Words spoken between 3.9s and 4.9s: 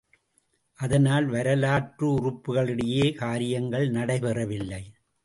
நடைபெறவில்லை.